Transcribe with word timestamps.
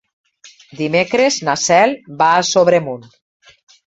Dimecres 0.79 1.37
na 1.49 1.55
Cel 1.65 1.93
va 2.21 2.31
a 2.39 2.47
Sobremunt. 2.55 3.05